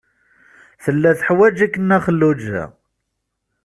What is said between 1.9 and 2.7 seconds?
Xelluǧa.